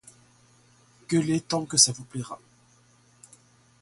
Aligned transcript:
Gueulez 1.07 1.41
tant 1.41 1.63
que 1.63 1.77
ça 1.77 1.91
vous 1.91 2.05
plaira... 2.05 2.39